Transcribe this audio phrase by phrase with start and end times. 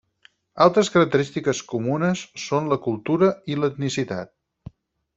[0.63, 4.39] Altres característiques comunes són la cultura i l'etnicitat.